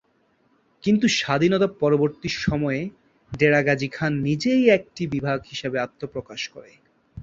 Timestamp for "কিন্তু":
0.83-1.05